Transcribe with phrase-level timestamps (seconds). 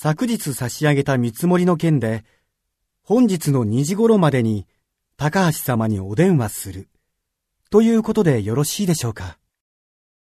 [0.00, 2.24] 昨日差し上げた見積もりの件で、
[3.02, 4.64] 本日の2時頃までに
[5.16, 6.88] 高橋様にお電話する、
[7.68, 9.38] ということでよろしいでしょうか。